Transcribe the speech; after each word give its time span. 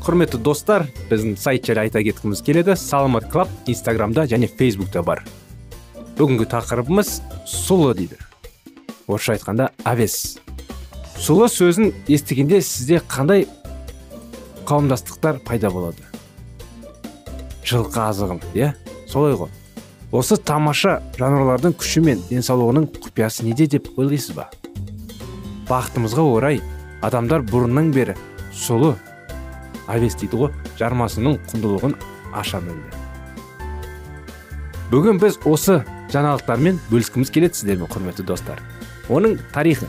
Құрметті 0.00 0.40
достар 0.40 0.86
біздің 1.10 1.36
сайт 1.40 1.66
жайлы 1.68 1.86
айта 1.86 2.00
кеткіміз 2.04 2.40
келеді 2.46 2.76
саламат 2.80 3.26
клаб 3.32 3.50
инстаграмда 3.68 4.24
және 4.30 4.48
фейсбукта 4.48 5.02
бар. 5.04 5.24
Бүгінгі 6.16 6.48
тақырыбымыз 6.50 7.20
сұлы 7.48 7.94
дейді. 7.98 8.16
Орысша 9.06 9.36
айтқанда 9.36 9.70
әвес 9.84 10.38
сұлы 11.20 11.50
сөзін 11.52 11.92
естігенде 12.08 12.62
сізде 12.64 13.02
қандай 13.04 13.44
қауымдастықтар 14.64 15.42
пайда 15.44 15.68
болады? 15.70 16.06
Жылқы 17.66 18.00
азығым 18.06 18.40
иә? 18.54 18.72
Солай 19.10 19.36
ғой. 19.36 19.52
Осы 20.16 20.38
тамаша 20.40 20.96
жануарлардың 21.18 21.76
күші 21.78 22.00
мен 22.06 22.24
денсаулығының 22.30 22.88
құпиясы 22.96 23.44
неде 23.44 23.68
деп 23.76 23.92
ойлайсыз 23.98 24.32
ба? 24.38 24.48
Бақытымызға 25.68 26.24
орай 26.24 26.62
адамдар 27.04 27.44
бұрыннан 27.46 27.92
бері 27.94 28.16
сұлы 28.56 28.96
авес 29.90 30.16
дейді 30.20 30.44
ғой 30.44 30.52
жармасының 30.78 31.38
құндылығын 31.50 31.96
аша 32.36 32.62
білді. 32.64 32.98
Бүгін 34.90 35.20
біз 35.22 35.38
осы 35.46 35.80
жаңалықтармен 36.10 36.80
бөліскіміз 36.90 37.30
келеді 37.30 37.60
сіздермен 37.60 37.90
құрметті 37.90 38.26
достар. 38.26 38.62
Оның 39.10 39.38
тарихы. 39.54 39.86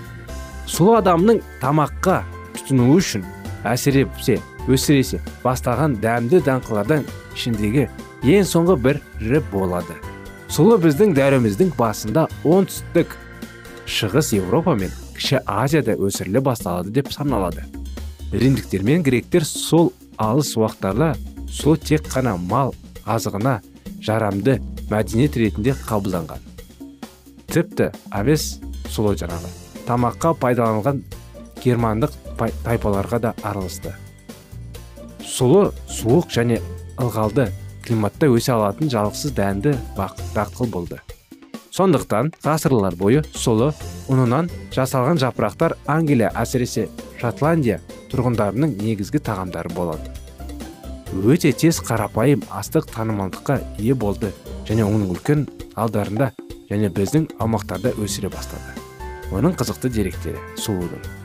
Сұлу 0.69 0.97
адамның 0.99 1.41
тамаққа 1.61 2.21
тұтынуы 2.57 2.99
үшін 3.01 3.25
әсіресе 3.67 4.37
өсіресе 4.69 5.19
бастаған 5.43 5.97
дәмді 6.03 6.41
даңқылардан 6.45 7.05
ішіндегі 7.35 7.87
ең 8.29 8.45
соңғы 8.45 8.77
бірі 8.85 9.41
болады. 9.51 9.97
Сұлы 10.51 10.77
біздің 10.83 11.15
дәуіріміздің 11.17 11.73
басында 11.77 12.27
оңтүстік 12.45 13.17
шығыс 13.89 14.33
еуропа 14.37 14.75
мен 14.77 14.93
кіші 15.17 15.41
азияда 15.47 15.97
өсіріле 15.97 16.41
басталады 16.45 16.93
деп 16.93 17.11
саналады. 17.13 17.65
Римдіктер 18.31 18.83
мен 18.83 19.03
гректер 19.03 19.43
сол 19.45 19.91
алыс 20.17 20.53
уақыттарда 20.55 21.13
сұлы 21.51 21.79
тек 21.83 22.07
қана 22.07 22.37
мал 22.39 22.73
азығына 23.03 23.57
жарамды 24.01 24.59
мәдениет 24.91 25.35
ретінде 25.35 25.75
қабылданған. 25.87 26.39
Тіпті 27.51 27.89
авес 28.11 28.61
сұлы 28.87 29.17
жаңағы 29.19 29.51
тамаққа 29.87 30.33
пайдаланылған 30.39 31.03
германдық 31.63 32.15
тайпаларға 32.63 33.19
да 33.19 33.35
араласты. 33.43 33.93
Сұлы 35.27 35.69
суық 35.91 36.31
және 36.31 36.61
ылғалды 37.01 37.49
климатта 37.83 38.31
өсе 38.31 38.55
алатын 38.55 38.91
жалғыз 38.91 39.35
дәнді 39.35 39.75
дақыл 39.97 40.71
болды. 40.71 41.01
Сондықтан 41.71 42.33
ғасырлар 42.43 42.95
бойы 42.99 43.23
сұлы 43.35 43.71
ұнынан 44.11 44.49
жасалған 44.75 45.19
жапырақтар 45.19 45.77
англия 45.87 46.31
әсіресе 46.35 46.89
шотландия 47.19 47.79
тұрғындарының 48.11 48.75
негізгі 48.81 49.23
тағамдары 49.25 49.71
болады. 49.75 50.11
Өте 51.11 51.51
тез 51.51 51.81
қарапайым 51.83 52.43
астық 52.51 52.91
танымалдыққа 52.91 53.57
ие 53.79 53.95
болды 53.95 54.33
және 54.67 54.85
оның 54.87 55.09
үлкен 55.15 55.47
алдарында 55.75 56.31
және 56.69 56.91
біздің 56.91 57.31
аумақтарда 57.39 57.95
өсіре 57.99 58.31
бастады. 58.31 58.77
Оның 59.31 59.57
қызықты 59.59 59.91
деректері 59.91 60.39
сұлудың 60.59 61.19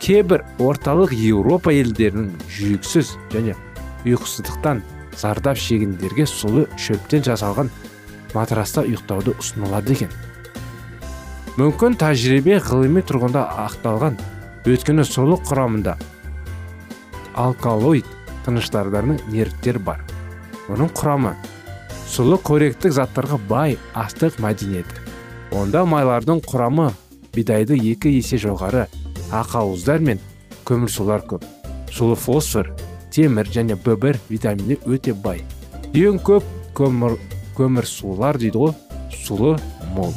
кейбір 0.00 0.44
орталық 0.64 1.12
еуропа 1.12 1.72
елдерінің 1.76 2.30
жүйексіз 2.48 3.12
және 3.34 3.54
ұйқысыздықтан 4.08 4.80
зардап 5.20 5.60
шегендерге 5.60 6.24
сұлы 6.28 6.64
шөптен 6.80 7.24
жасалған 7.26 7.68
матраста 8.34 8.84
ұйықтауды 8.88 9.34
ұсынылады 9.36 9.96
екен. 9.96 10.14
Мүмкін 11.60 11.98
тәжірибе 12.00 12.60
ғылыми 12.64 13.02
тұрғында 13.04 13.44
ақталған 13.66 14.16
өйткені 14.70 15.04
сұлы 15.04 15.36
құрамында 15.44 15.98
алкалоид 17.34 18.06
тыныштарының 18.46 19.20
нервтер 19.30 19.78
бар. 19.78 20.02
Оның 20.70 20.90
құрамы 20.96 21.34
сұлы 22.10 22.38
қоректік 22.42 22.94
заттарға 22.96 23.38
бай 23.48 23.76
астық 23.94 24.40
мәдениеті. 24.42 25.02
Онда 25.54 25.84
майлардың 25.86 26.42
құрамы 26.46 26.90
бидайды 27.34 27.78
екі 27.78 28.12
есе 28.16 28.38
жоғары 28.38 28.86
ақауыздар 29.34 30.02
мен 30.02 30.20
көмірсулар 30.66 31.26
көп. 31.26 31.44
Сұлы 31.90 32.16
фосфор 32.16 32.70
темір 33.10 33.50
және 33.50 33.74
б 33.74 34.14
витамині 34.28 34.78
өте 34.86 35.14
бай. 35.14 35.42
Ең 35.94 36.20
көп 36.22 36.44
көмір 36.74 37.18
көмірсулар 37.58 38.38
дейді 38.38 38.58
ғой 38.58 38.74
сұлы 39.10 39.56
мол. 39.94 40.14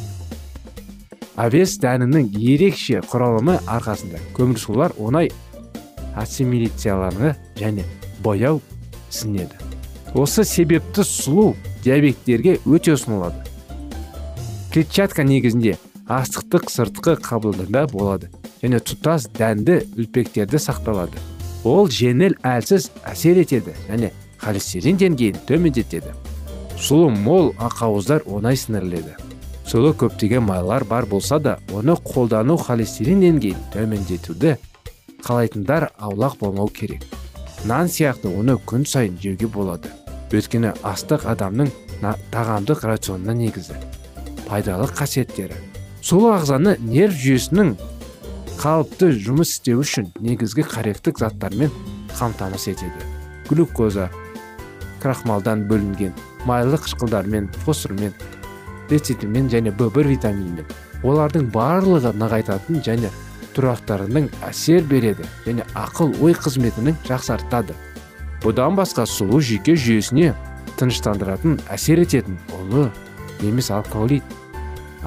Авес 1.35 1.79
дәнінің 1.81 2.29
ерекше 2.37 3.01
құралымы 3.09 3.57
арқасында 3.65 4.21
көмірсулар 4.37 4.93
оңай 5.01 5.31
ассимиляцияланады 6.15 7.35
және 7.59 7.85
бояу 8.23 8.61
сіңеді 9.09 9.73
осы 10.13 10.43
себепті 10.45 11.01
сұлу 11.01 11.53
диабеттерге 11.83 12.59
өте 12.69 12.93
ұсынылады. 12.93 13.41
Клетчатка 14.73 15.25
негізінде 15.25 15.77
астықтық 16.09 16.69
сыртқы 16.69 17.15
қабылдында 17.23 17.87
болады 17.91 18.29
және 18.61 18.79
тұтас 18.85 19.27
дәнді 19.33 19.81
үлпектерді 19.97 20.61
сақталады. 20.61 21.17
Ол 21.65 21.89
жеңіл 21.89 22.37
әлсіз 22.45 22.91
әсер 23.09 23.41
етеді 23.41 23.73
және 23.87 24.11
холестерин 24.41 24.99
деңгейін 25.01 25.41
төмендетеді. 25.47 26.13
Сұлы 26.77 27.09
мол 27.15 27.53
ақауыздар 27.57 28.25
оңай 28.27 28.57
сіңіріледі. 28.59 29.15
Сұлы 29.65 29.93
көптеген 29.97 30.43
майлар 30.45 30.83
бар 30.85 31.07
болса 31.09 31.39
да 31.39 31.57
оны 31.73 31.95
қолдану 31.95 32.57
холестерин 32.59 33.23
деңгейін 33.23 33.61
төмендетуді 33.73 34.57
қалайтындар 35.23 35.89
аулақ 35.97 36.37
болмау 36.39 36.67
керек. 36.67 37.03
Нан 37.65 37.87
сияқты 37.87 38.27
оны 38.27 38.57
күн 38.67 38.85
сайын 38.85 39.17
жеуге 39.21 39.47
болады. 39.47 39.89
Өйткені 40.33 40.73
астық 40.83 41.27
адамның 41.29 41.69
тағамдық 42.33 42.83
рационына 42.89 43.35
негізі. 43.37 43.77
Пайдалы 44.47 44.87
қасиеттері. 44.89 45.55
Сұлы 46.03 46.33
ағзаны 46.35 46.75
нерв 46.81 47.13
жүйесінің 47.15 47.75
қалыпты 48.59 49.13
жұмыс 49.13 49.53
істеу 49.53 49.83
үшін 49.85 50.09
негізгі 50.19 50.65
қоректік 50.67 51.21
заттармен 51.21 51.71
қамтамасыз 52.17 52.73
етеді. 52.73 53.07
Глюкоза 53.47 54.09
крахмалдан 55.03 55.67
бөлінген 55.69 56.13
майлы 56.49 56.79
қышқылдармен 56.81 57.51
фосформен 57.63 58.13
лецитинмен 58.89 59.47
және 59.53 59.71
б 59.71 59.87
бір 59.93 60.09
витаминмен. 60.11 60.67
Олардың 61.03 61.49
барлығы 61.53 62.13
нығайтатын 62.19 62.83
және 62.83 63.11
тұрақтарының 63.55 64.29
әсер 64.47 64.85
береді 64.89 65.25
және 65.45 65.65
ақыл 65.77 66.13
ой 66.23 66.35
қызметінің 66.37 66.97
жақсартады. 67.07 67.75
Бұдан 68.43 68.75
басқа 68.77 69.05
сұлу 69.07 69.39
жүйке 69.39 69.75
жүйесіне 69.79 70.33
тыныштандыратын 70.79 71.59
әсер 71.71 72.01
ететін 72.03 72.39
ұлы 72.59 72.89
немес 73.41 73.69
алкоголит 73.71 74.23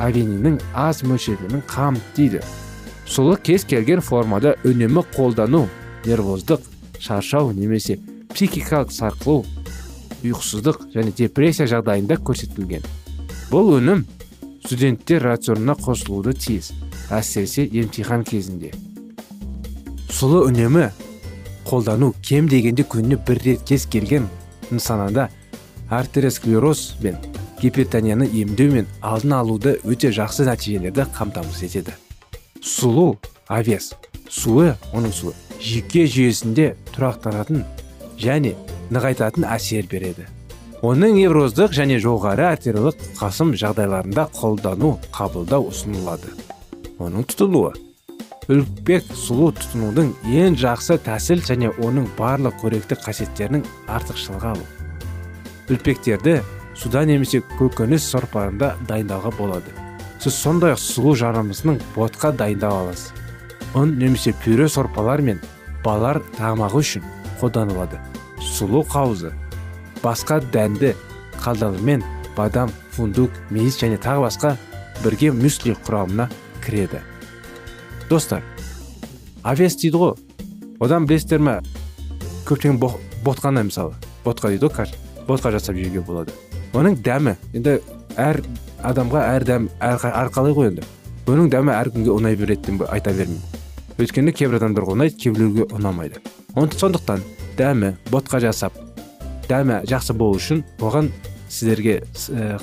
авениннің 0.00 0.60
аз 0.76 1.02
мөлшерінің 1.06 1.64
қамтиды 1.70 2.42
сұлы 3.08 3.36
кез 3.42 3.64
келген 3.68 4.02
формада 4.04 4.56
үнемі 4.64 5.04
қолдану 5.14 5.66
нервоздық 6.06 6.64
шаршау 7.00 7.52
немесе 7.52 7.98
психикалық 8.32 8.92
сарқылу 8.92 9.44
ұйқысыздық 10.24 10.90
және 10.94 11.12
депрессия 11.16 11.68
жағдайында 11.70 12.18
көрсетілген. 12.26 12.84
Бұл 13.50 13.76
өнім 13.78 14.04
студенттер 14.66 15.22
рационына 15.22 15.76
қосылуды 15.78 16.32
тиіс. 16.34 16.72
Әсіресе 17.14 17.68
емтихан 17.70 18.24
кезінде. 18.26 18.72
Сұлы 20.10 20.42
үнемі 20.48 20.88
қолдану 21.68 22.10
кем 22.18 22.48
дегенде 22.50 22.82
күніне 22.82 23.20
бір 23.28 23.42
рет 23.44 23.62
кез 23.68 23.86
келген 23.86 24.26
нысанада 24.72 25.28
артеросклероз 25.88 26.96
бен 27.02 27.18
гипертонияны 27.60 28.26
емдеу 28.26 28.72
мен 28.74 28.90
алдын 29.02 29.36
алуды 29.38 29.76
өте 29.86 30.10
жақсы 30.10 30.48
нәтижелерді 30.50 31.06
қамтамасыз 31.14 31.68
етеді. 31.70 31.94
Сұлу 32.58 33.20
авес 33.46 33.92
суы 34.28 34.74
оның 34.92 35.14
суы 35.14 35.36
жүйке 35.62 36.08
жүйесінде 36.10 36.72
тұрақтанатын 36.90 37.62
және 38.18 38.56
нығайтатын 38.90 39.46
әсер 39.46 39.86
береді. 39.86 40.26
Оның 40.84 41.16
невроздық 41.16 41.72
және 41.76 41.96
жоғары 42.02 42.50
артериялық 42.50 43.00
қасым 43.16 43.54
жағдайларында 43.56 44.28
қолдану 44.36 44.96
қабылдау 45.14 45.70
ұсынылады. 45.70 46.32
Оның 47.00 47.24
тұтынуы 47.30 47.72
үлпек 48.52 49.08
сұлу 49.16 49.48
тұтынудың 49.56 50.12
ең 50.30 50.56
жақсы 50.60 50.98
тәсіл 51.02 51.40
және 51.42 51.72
оның 51.82 52.06
барлық 52.18 52.60
қоректі 52.60 52.98
қасиеттерінің 53.02 53.64
артықшылығы 53.90 54.52
алу. 54.52 54.66
Үлпектерді 55.72 56.36
суда 56.78 57.02
немесе 57.08 57.40
көкөніс 57.56 58.06
сорпаларында 58.12 58.76
дайындауға 58.86 59.32
болады. 59.38 59.72
Сіз 60.22 60.38
сондай 60.38 60.76
ақ 60.76 60.82
сұлу 60.82 61.16
жарымысының 61.18 61.80
ботқа 61.96 62.30
дайындап 62.36 62.76
аласыз. 62.84 63.10
Ұн 63.74 63.96
немесе 63.98 64.32
пюре 64.44 64.68
сорпалар 64.70 65.24
мен 65.26 65.42
балар 65.84 66.22
тамағы 66.38 66.84
үшін 66.84 67.02
қолданылады. 67.40 67.98
Сұлу 68.38 68.84
қауызы. 68.86 69.34
Басқа 70.06 70.38
дәнді 70.54 70.94
қалдығымен 71.42 72.04
бадам 72.36 72.70
фундук 72.94 73.34
мейіз 73.50 73.78
және 73.80 73.98
тағы 73.98 74.22
басқа 74.26 74.52
бірге 75.02 75.32
мюсли 75.34 75.74
құрамына 75.86 76.28
кіреді. 76.64 77.00
Достар 78.10 78.42
авес 79.42 79.76
дейді 79.80 79.98
ғой. 79.98 80.14
Одан 80.80 81.06
білесіздер 81.06 81.42
ма 81.42 81.56
көптеген 82.46 82.78
ботқаны 83.24 83.66
мысалы. 83.66 83.94
Ботқа 84.24 84.52
дейді 84.54 84.70
ғой 84.70 84.94
ботқа 85.26 85.50
жасап 85.50 85.76
жеуге 85.76 86.00
болады. 86.06 86.32
Оның 86.72 87.00
дәмі 87.02 87.36
енді 87.56 87.80
әр 88.16 88.42
адамға 88.86 89.26
әр 89.34 89.46
дәм 89.48 89.68
әрқалай 89.82 90.54
ғой 90.54 90.70
енді. 90.70 90.86
Оның 91.26 91.50
дәмі 91.50 91.74
әркімге 91.74 92.14
ұнай 92.14 92.38
береді 92.38 92.70
деп 92.70 92.86
айта 92.90 93.10
бермеймін. 93.10 93.42
Өйткені 93.98 94.34
кейбір 94.36 94.60
адамдарға 94.60 94.94
ұнайды 94.94 95.18
кейбіреуге 95.24 95.70
ұнамайды. 95.74 96.22
Сондықтан 96.54 97.24
дәмі 97.58 97.96
ботқа 98.12 98.42
жасап 98.44 98.85
дәмі 99.50 99.82
жақсы 99.88 100.16
болу 100.16 100.38
үшін 100.40 100.62
оған 100.80 101.10
сіздерге 101.48 102.00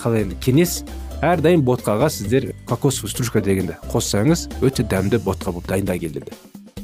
қалай 0.02 0.26
енді 0.26 0.38
кеңес 0.44 0.82
әрдайым 1.24 1.64
ботқаға 1.64 2.10
сіздер 2.12 2.50
кокосовый 2.68 3.12
стружка 3.12 3.42
дегенді 3.42 3.78
қоссаңыз 3.92 4.50
өте 4.62 4.84
дәмді 4.84 5.22
ботқа 5.24 5.54
болып 5.54 5.70
дайында 5.72 5.96
келеді. 5.98 6.36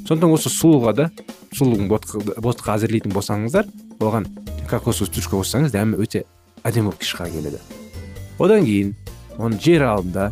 Сондықтан 0.07 0.31
осы 0.31 0.49
сұлуға 0.53 0.95
да 0.95 1.09
сұлудың 1.57 1.89
ботқа 1.91 2.77
әзірлейтін 2.77 3.13
болсаңыздар 3.13 3.67
оған 3.99 4.29
кокосовый 4.71 5.11
стружка 5.11 5.35
қоссаңыз 5.41 5.75
дәмі 5.75 5.99
өте 5.99 6.23
әдемі 6.63 6.93
болып 6.93 7.03
шыға 7.03 7.27
келеді. 7.33 7.59
Одан 8.39 8.63
кейін 8.63 8.95
оны 9.39 9.59
жер 9.59 9.83
алдында 9.87 10.31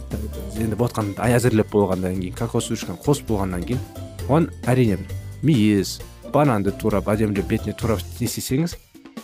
енді 0.55 0.79
ботқаны 0.79 1.15
әзірлеп 1.27 1.71
болғаннан 1.71 2.19
кейін 2.21 2.35
кокос 2.39 2.67
стружканы 2.67 2.99
қосып 3.03 3.29
болғаннан 3.31 3.63
кейін 3.67 3.83
оған 4.27 4.49
әрине 4.67 4.97
мейіз 5.43 5.97
бананды 6.33 6.73
турап 6.75 7.07
әдемілеп 7.11 7.47
бетіне 7.47 7.75
турап 7.77 8.03
не 8.19 8.27
істесеңіз 8.27 8.75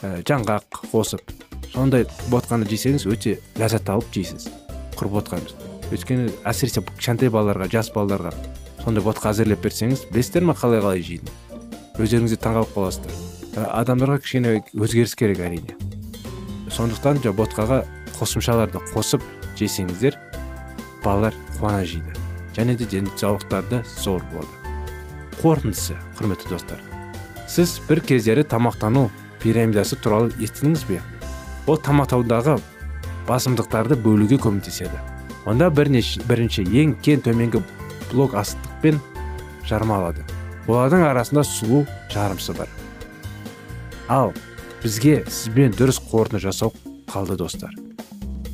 жаңғақ 0.04 0.82
қосып 0.92 1.36
сондай 1.74 2.08
ботқаны 2.32 2.68
жесеңіз 2.70 3.08
өте 3.10 3.38
ләззат 3.60 3.90
алып 3.94 4.10
жейсіз 4.14 4.50
құр 5.00 5.12
ботқаны 5.18 5.72
өйткені 5.94 6.32
әсіресе 6.48 6.84
кішкентай 6.94 7.32
балаларға 7.34 7.70
жас 7.72 7.92
балаларға 7.94 8.34
сондай 8.84 9.04
ботқа 9.06 9.32
әзірлеп 9.32 9.62
берсеңіз 9.64 10.08
білесіздер 10.12 10.44
ма 10.48 10.56
қалай 10.58 10.82
қалай 10.84 11.04
жейтінін? 11.06 11.40
Өздеріңіз 12.04 12.34
де 12.34 12.40
таңқалып 12.44 12.74
қаласыздар 12.76 13.68
адамдарға 13.80 14.18
кішкене 14.24 14.54
өзгеріс 14.74 15.16
керек 15.16 15.44
әрине. 15.46 15.78
Сондықтан 16.74 17.22
жаңа 17.24 17.38
ботқаға 17.38 17.80
қосымшаларды 18.18 18.82
қосып 18.92 19.24
жесеңіздер 19.60 20.18
балалар 21.04 21.38
қуана 21.60 21.84
жейді. 21.86 22.18
Және 22.58 22.76
де 22.78 22.90
денсаулықтары 22.90 23.84
зор 24.02 24.26
болады. 24.34 24.52
Қорытындысы 25.40 25.96
құрметті 26.18 26.50
достар. 26.50 26.82
Сіз 27.48 27.80
бір 27.88 28.02
кездері 28.02 28.44
тамақтану 28.44 29.10
пирамидасы 29.44 30.00
туралы 30.02 30.34
естідіңіз 30.40 30.86
бе? 30.90 31.02
Ол 31.68 31.80
тамақтаудағы 31.80 32.58
басымдықтарды 33.28 34.00
бөлуге 34.00 34.40
көмектеседі. 34.42 35.00
Онда 35.46 35.70
бірнеше, 35.70 36.24
бірінші 36.28 36.64
ең 36.64 36.96
кен 37.04 37.24
төменгі 37.24 37.64
блок 38.12 38.38
астықпен 38.40 39.02
жармалады 39.68 40.24
олардың 40.68 41.04
арасында 41.08 41.44
сұлу 41.48 41.84
жарымсы 42.12 42.56
бар. 42.56 42.70
Ал 44.08 44.32
бізге 44.84 45.24
сізбен 45.28 45.76
дұрыс 45.76 46.00
қорытынды 46.12 46.44
жасау 46.44 46.74
қалды 47.12 47.38
достар. 47.40 47.74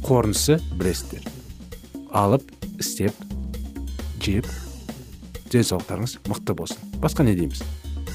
Қорытындысы 0.06 0.60
білесіздер. 0.78 1.26
Алып 2.10 2.46
істеп 2.82 3.14
жеп 4.24 4.48
денсаулықтарыңыз 5.54 6.20
мықты 6.30 6.56
болсын. 6.58 6.82
Басқа 7.02 7.26
не 7.26 7.36
дейміз? 7.38 7.62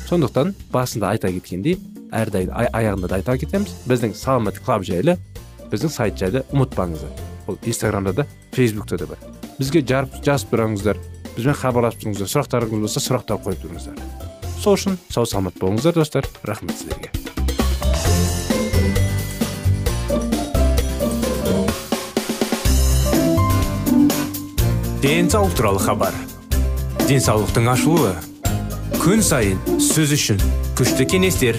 Сондықтан 0.08 0.54
басында 0.72 1.14
айта 1.14 1.30
кеткендей 1.32 1.78
әрдайым 2.14 2.52
аяғында 2.54 3.10
да 3.10 3.18
айта 3.18 3.36
кетеміз. 3.38 3.74
Біздің 3.90 4.14
саламат 4.18 4.60
клаб 4.64 4.86
жайлы 4.86 5.18
біздің 5.72 5.90
сайт 5.90 6.18
жайлы 6.20 6.44
ұмытпаңыздар. 6.54 7.24
Ол 7.48 7.58
инстаграмда 7.64 8.12
да 8.12 8.26
фейсбукта 8.52 8.98
да 8.98 9.08
бар. 9.10 9.18
Бізге 9.58 9.82
жазып 9.82 10.54
тұрыңыздар. 10.54 11.00
Бізбен 11.34 11.58
хабарласып 11.58 12.04
тұрыңыздар. 12.04 12.30
Сұрақтарыңыз 12.30 12.86
болса 12.86 13.02
сұрақтар 13.02 13.42
қойып 13.44 13.64
тұрыңыздар. 13.64 13.98
Сол 14.60 14.78
үшін 14.78 14.98
сау 15.10 15.26
саламат 15.26 15.58
болыңыздар 15.60 15.98
достар. 15.98 16.28
Рахмет 16.44 16.78
сіздерге. 16.78 17.10
Денсаулық 25.04 25.52
туралы 25.58 25.82
хабар. 25.84 26.14
Денсаулықтың 27.04 27.66
ашылуы. 27.74 28.14
Күн 29.02 29.20
сайын 29.20 29.58
сөз 29.76 30.14
үшін 30.16 30.40
күшті 30.78 31.04
кеңестер. 31.04 31.58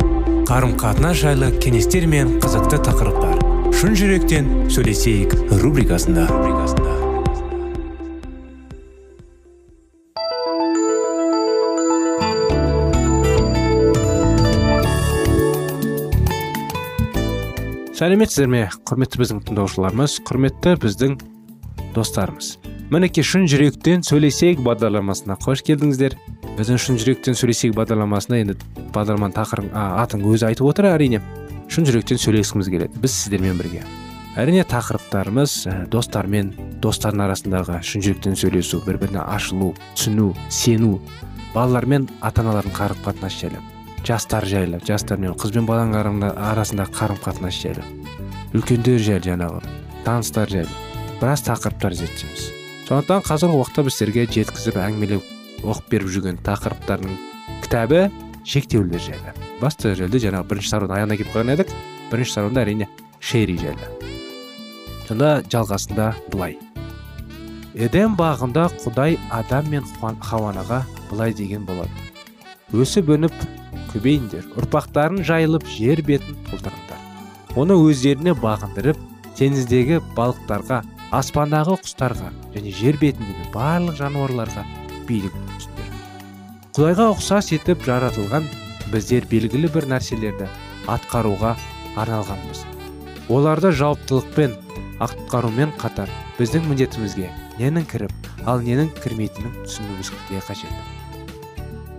Қарым 0.51 0.73
қатынас 0.75 1.15
жайлы 1.15 1.47
кеңестер 1.63 2.03
мен 2.11 2.33
қызықты 2.43 2.75
тақырыптар. 2.83 3.37
Шын 3.71 3.93
жүректен 3.95 4.49
сөйлесейік 4.67 5.31
рубрикасында. 5.61 6.25
Сәлеметсіздер 17.95 18.51
ме 18.51 18.65
құрметті 18.83 19.23
біздің 19.23 19.41
тыңдаушыларымыз 19.47 20.17
құрметті 20.27 20.75
біздің 20.83 21.15
достарымыз? 21.95 22.57
Мінекей 22.91 23.23
шын 23.23 23.47
жүректен 23.47 24.03
сөйлесейік 24.03 24.59
бағдарламасына 24.67 25.39
қош 25.39 25.63
келдіңіздер. 25.63 26.19
Біздің 26.57 26.79
шын 26.81 26.99
жүректен 27.01 27.37
сөйлесейік 27.37 27.75
бағдарламасына 27.77 28.41
енді 28.41 28.55
бағдарламаның 28.95 29.35
тақырыбы 29.37 29.71
атын 30.03 30.25
өзі 30.27 30.47
айтып 30.49 30.67
отыр 30.67 30.91
әрине. 30.91 31.21
Шын 31.71 31.87
жүректен 31.87 32.19
сөйлескіміз 32.19 32.69
келеді 32.71 33.01
біз 33.01 33.15
сіздермен 33.15 33.59
бірге. 33.59 33.85
Әрине 34.39 34.63
тақырыптарымыз 34.67 35.55
ә, 35.67 35.73
достармен 35.91 36.53
достардың 36.83 37.25
арасындағы 37.25 37.81
шын 37.83 38.03
жүректен 38.05 38.37
сөйлесу 38.39 38.79
бір 38.85 38.99
біріне 39.01 39.23
ашылу 39.23 39.73
түсіну 39.95 40.29
сену 40.49 41.01
балалармен 41.55 42.07
ата 42.21 42.43
аналардың 42.43 42.75
қарым 42.77 43.01
қатынасы 43.03 43.43
жайлы 43.43 43.59
жастар 44.07 44.47
жайлы 44.47 44.79
жастар 44.87 45.19
мен 45.19 45.35
қыз 45.35 45.51
бен 45.55 45.67
баланың 45.67 46.23
арасындағы 46.31 46.95
қарым 46.95 47.19
қатынас 47.25 47.59
жайлы 47.59 47.83
үлкендер 48.55 49.03
жайлы 49.03 49.27
жаңағы 49.27 49.75
таныстар 50.07 50.49
жайлы 50.49 50.79
біраз 51.19 51.43
тақырыптар 51.45 51.93
зерттейміз. 51.93 52.47
Сондықтан 52.87 53.21
қазіргі 53.27 53.59
уақытта 53.59 53.83
біз 53.85 53.99
сіздерге 53.99 54.25
жеткізіп 54.31 54.79
әңгімелеп 54.81 55.27
оқып 55.63 55.89
беріп 55.93 56.11
жүрген 56.15 56.39
тақырыптардың 56.45 57.17
кітабы 57.63 58.07
шектеулер 58.45 59.01
жайлы 59.01 59.33
басты 59.61 59.93
жайлы 59.97 60.21
жаңағы 60.23 60.49
бірінші 60.49 60.73
сарудың 60.73 60.97
аяғына 60.97 61.17
келіп 61.19 61.33
қалған 61.35 61.53
едік 61.55 61.73
бірінші 62.11 62.35
саруда 62.37 62.63
әрине 62.65 62.87
шерри 63.19 63.57
жайлы 63.61 63.89
сонда 65.07 65.31
жалғасында 65.53 66.11
былай 66.33 66.57
эдем 67.75 68.17
бағында 68.19 68.67
құдай 68.81 69.19
адам 69.31 69.69
мен 69.71 69.85
хауанаға 70.01 70.81
былай 71.11 71.35
деген 71.37 71.65
болады 71.69 72.81
өсіп 72.81 73.13
өніп 73.17 73.35
көбейіңдер 73.93 74.49
ұрпақтарын 74.59 75.21
жайылып 75.27 75.67
жер 75.69 76.01
бетін 76.07 76.37
толтырыңдар 76.49 77.59
оны 77.61 77.77
өздеріне 77.85 78.33
бағындырып 78.39 78.99
теңіздегі 79.39 80.01
балықтарға 80.17 80.81
аспандағы 81.15 81.77
құстарға 81.83 82.31
және 82.55 82.75
жер 82.75 82.99
бетіндегі 83.01 83.49
барлық 83.55 83.99
жануарларға 83.99 84.63
билік 85.09 85.35
құдайға 86.71 87.09
ұқсас 87.11 87.49
етіп 87.51 87.81
жаратылған 87.83 88.45
біздер 88.93 89.25
белгілі 89.27 89.67
бір 89.73 89.89
нәрселерді 89.91 90.45
атқаруға 90.87 91.49
арналғанбыз. 91.99 92.61
Оларды 93.27 93.73
жауаптылықпен 93.75 94.53
атқарумен 95.03 95.73
қатар 95.81 96.07
біздің 96.37 96.69
міндетімізге 96.69 97.27
ненің 97.59 97.89
кіріп 97.91 98.29
ал 98.47 98.63
ненің 98.63 98.87
кірмейтінін 99.01 99.57
түсінуіміз 99.65 100.13
қажет. 100.47 100.71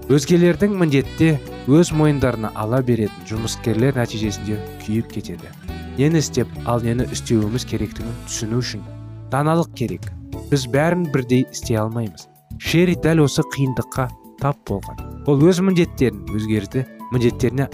Өзгелердің 0.08 0.78
міндетте 0.80 1.34
өз 1.68 1.92
мойындарына 1.92 2.54
ала 2.56 2.80
беретін 2.80 3.28
жұмыскерлер 3.28 4.00
нәтижесінде 4.00 4.56
күйіп 4.86 5.12
кетеді. 5.18 5.52
Нені 6.00 6.24
істеп 6.24 6.48
ал 6.64 6.80
нені 6.80 7.04
істеуіміз 7.12 7.68
керектігін 7.68 8.16
түсіну 8.24 8.64
үшін 8.64 8.88
даналық 9.28 9.76
керек. 9.76 10.08
Біз 10.48 10.64
бәрін 10.72 11.04
бірдей 11.12 11.44
істей 11.52 11.76
алмаймыз. 11.76 12.26
Шерри 12.56 12.96
дәл 12.96 13.26
осы 13.28 13.44
қиындыққа 13.52 14.08
тап 14.42 14.58
болған. 14.68 14.98
Ол 15.30 15.42
өз 15.46 15.62
міндеттерін 15.62 16.24
өзгерді 16.34 16.84
міндеттеріне 17.12 17.68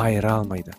айыра 0.00 0.38
алмайды. 0.40 0.72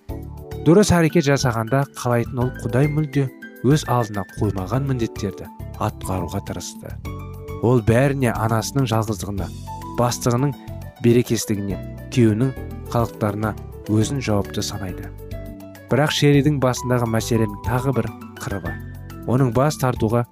Дұрыс 0.65 0.91
әрекет 0.95 1.27
жасағанда 1.27 1.85
қалайтын 1.99 2.41
ол 2.43 2.49
құдай 2.63 2.89
мүлде 2.91 3.27
өз 3.67 3.85
алдына 3.91 4.25
қоймаған 4.37 4.89
міндеттерді 4.89 5.47
атқаруға 5.79 6.41
тырысты. 6.49 6.95
Ол 7.63 7.83
бәріне 7.85 8.33
анасының 8.33 8.87
жалғыздығына 8.89 9.47
бастығының 9.99 10.53
берекесіздігіне 11.03 11.79
күйеуінің 12.13 12.51
қалықтарына 12.91 13.53
өзін 13.91 14.21
жауапты 14.23 14.63
санайды. 14.65 15.09
Бірақ 15.89 16.13
шеридің 16.15 16.59
басындағы 16.63 17.07
мәселенің 17.09 17.63
тағы 17.65 17.95
бір 17.97 18.11
қыры 18.39 18.61
бар. 18.65 18.77
Оның 19.29 19.51
бас 19.55 19.79
тартуға 19.81 20.25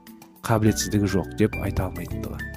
қабілетсіздігі 0.47 1.09
жоқ 1.17 1.33
деп 1.39 1.57
айта 1.63 1.87
алмайтындығы. 1.87 2.56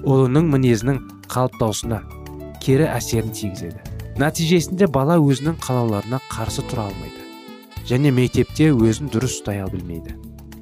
Ұлының 0.00 0.46
мінезінің 0.54 0.98
қалыптасуына 1.30 2.00
кері 2.62 2.86
әсерін 2.88 3.34
тигізеді. 3.36 3.80
Нәтижесінде 4.20 4.88
бала 4.92 5.18
өзінің 5.20 5.58
қалауларына 5.60 6.20
қарсы 6.32 6.64
тұра 6.70 6.88
алмайды 6.88 7.26
және 7.88 8.12
мектепте 8.14 8.70
өзін 8.72 9.10
дұрыс 9.12 9.40
ұстай 9.40 9.62
білмейді. 9.72 10.16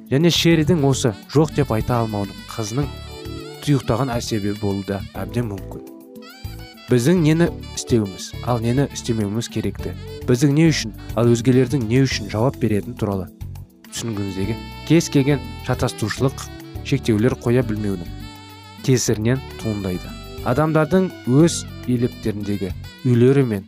Және 0.09 0.31
шеридің 0.33 0.83
осы 0.87 1.13
жоқ 1.31 1.53
деп 1.55 1.71
айта 1.75 1.99
алмауының 2.01 2.35
қызының 2.51 2.87
тұйықтаған 3.63 4.11
әсебі 4.15 4.55
болуы 4.61 4.85
да 4.87 5.01
әбден 5.13 5.49
мүмкін. 5.51 5.83
Біздің 6.89 7.19
нені 7.21 7.49
істеуіміз 7.75 8.31
ал 8.49 8.63
нені 8.63 8.87
істемеуіміз 8.93 9.51
керекті? 9.53 9.93
Біздің 10.25 10.55
не 10.57 10.69
үшін 10.71 10.95
ал 11.15 11.29
өзгелердің 11.29 11.85
не 11.85 12.01
үшін 12.07 12.31
жауап 12.33 12.57
беретіні 12.57 12.97
туралы 12.97 13.27
түсінгіңіздегі 13.91 14.55
кез 14.89 15.11
келген 15.13 15.43
шатастырушылық 15.67 16.47
шектеулер 16.89 17.37
қоя 17.37 17.61
білмеуінің 17.67 18.17
кесірінен 18.89 19.37
туындайды. 19.61 20.09
Адамдардың 20.49 21.09
өз 21.29 21.61
иеліктеріндегі 21.85 22.71
үйлері 23.05 23.43
мен 23.45 23.67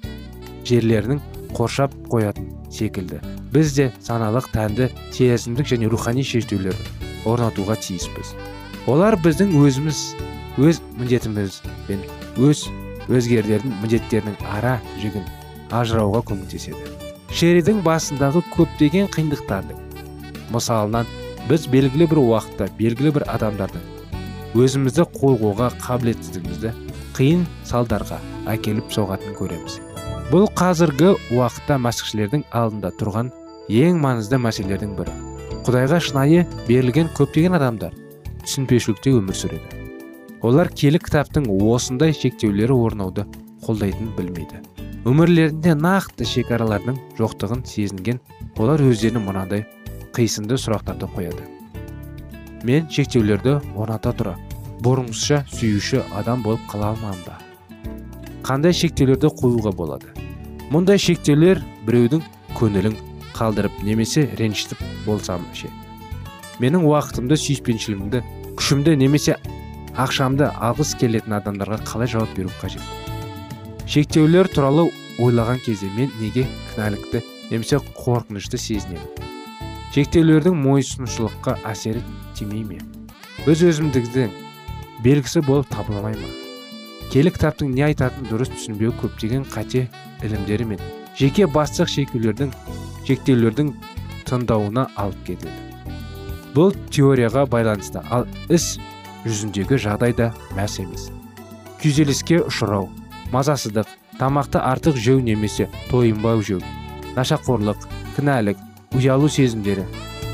жерлерінің 0.65 1.19
қоршап 1.53 1.93
қоятын 2.09 2.47
секілді. 2.73 3.19
Біз 3.53 3.75
де 3.75 3.89
саналық 4.01 4.47
тәнді 4.53 4.87
сезімдік 5.13 5.69
және 5.69 5.91
рухани 5.91 6.23
шектеулерді 6.25 7.11
орнатуға 7.29 7.75
тиіспіз. 7.83 8.33
Олар 8.89 9.19
біздің 9.21 9.53
өзіміз 9.61 10.01
өз 10.57 10.81
міндетіміз 10.97 11.61
бен 11.89 12.01
өз 12.41 12.65
өзгердердің 13.11 13.77
міндеттерінің 13.83 14.41
ара 14.55 14.79
жігін 15.03 15.27
ажырауға 15.69 16.23
көмектеседі. 16.31 16.81
Шеридің 17.29 17.83
басындағы 17.85 18.41
көптеген 18.55 19.11
қиындықтардың 19.13 19.77
мысалынан 20.55 21.07
біз 21.49 21.67
белгілі 21.71 22.09
бір 22.11 22.25
уақытта 22.25 22.71
белгілі 22.79 23.13
бір 23.19 23.27
адамдардың 23.35 23.90
өзімізді 24.57 25.05
қорғауға 25.15 25.69
қабілетсіздігімізді 25.79 26.71
қиын 27.15 27.45
салдарға 27.67 28.17
әкеліп 28.51 28.91
соғатынын 28.91 29.37
көреміз. 29.37 29.77
Бұл 30.31 30.47
қазіргі 30.59 31.13
уақытта 31.35 31.77
мәсіхшілердің 31.85 32.43
алдында 32.55 32.91
тұрған 32.99 33.31
ең 33.71 34.01
маңызды 34.03 34.39
мәселелердің 34.43 34.97
бірі. 34.97 35.13
Құдайға 35.67 36.01
шынайы 36.03 36.43
берілген 36.67 37.11
көптеген 37.15 37.55
адамдар 37.55 37.95
түсінбеушілікте 38.43 39.15
өмір 39.15 39.37
сүреді. 39.37 39.79
Олар 40.41 40.71
келі 40.73 40.99
кітаптың 40.99 41.47
осындай 41.71 42.15
шектеулері 42.17 42.73
орнауды 42.73 43.27
қолдайтынын 43.63 44.15
білмейді. 44.17 44.63
Өмірлерінде 45.07 45.77
нақты 45.77 46.27
шекаралардың 46.27 46.99
жоқтығын 47.19 47.63
сезінген 47.69 48.19
олар 48.57 48.81
өздеріне 48.83 49.23
мынандай 49.23 49.65
қисынды 50.17 50.57
сұрақтарды 50.59 51.07
қояды. 51.15 51.60
Мен 52.63 52.87
шектеулерді 52.89 53.59
орната 53.75 54.13
тұра. 54.15 54.35
Бұрынғыша 54.81 55.43
сүйуші 55.51 56.01
адам 56.17 56.41
болып 56.45 56.61
қала 56.69 56.91
алман 56.93 57.17
ба? 57.25 57.37
Қандай 58.45 58.73
шектеулерді 58.73 59.29
қоюға 59.37 59.73
болады? 59.77 60.09
Мұндай 60.73 61.01
шектеулер 61.01 61.61
біреудің 61.87 62.23
көңілін 62.57 62.95
қалдырып 63.35 63.81
немесе 63.85 64.27
ренжітіп 64.39 64.81
болсам 65.05 65.45
ше? 65.53 65.69
Менің 66.61 66.85
уақытымды 66.89 67.37
сүйіспеншілігімді 67.41 68.23
күшімді 68.59 68.95
немесе 69.01 69.37
ақшамды 69.99 70.49
алғыс 70.53 70.95
келетін 71.01 71.37
адамдарға 71.39 71.81
қалай 71.85 72.09
жауап 72.09 72.33
беру 72.37 72.53
қажет? 72.61 72.81
Шектеулер 73.85 74.47
туралы 74.47 74.89
ойлаған 75.19 75.61
кезде 75.65 75.89
мен 75.97 76.13
неге 76.21 76.47
кінәлікті 76.73 77.23
немесе 77.51 77.81
қорқынышты 77.97 78.57
сезінемін? 78.61 79.29
Шектеулердің 79.91 80.55
мойынсұнушылыққа 80.55 81.57
әсері 81.67 82.03
тимей 82.41 82.65
ме 82.67 82.81
өз 83.47 83.63
өзімдігдің 83.69 84.35
белгісі 85.05 85.45
болып 85.47 85.71
табыламай 85.71 86.19
ма 86.19 86.35
келі 87.13 87.31
кітаптың 87.37 87.73
не 87.77 87.87
айтатынын 87.87 88.29
дұрыс 88.33 88.51
түсінбеу 88.57 88.93
көптеген 89.01 89.47
қате 89.53 89.87
ілімдері 90.25 90.71
мен 90.73 90.85
жеке 91.19 91.47
бастық 91.47 91.89
шектеулердің 91.95 92.53
шектеулердің 93.07 93.75
тыңдауына 94.29 94.87
алып 95.01 95.27
келеді 95.27 95.71
бұл 96.55 96.73
теорияға 96.91 97.45
байланысты 97.51 98.01
ал 98.11 98.27
іс 98.51 98.75
жүзіндегі 99.25 99.77
жағдай 99.81 100.15
да 100.17 100.31
мәс 100.57 100.79
емес. 100.81 101.09
Күйзеліске 101.81 102.41
ұшырау 102.45 102.89
мазасыздық 103.33 103.89
тамақты 104.19 104.61
артық 104.61 104.97
жеу 104.99 105.21
немесе 105.23 105.69
тойынбау 105.89 106.43
жеу 106.45 106.61
нашақорлық 107.15 107.87
кінәлік 108.17 108.59
ұялу 108.97 109.29
сезімдері 109.31 109.85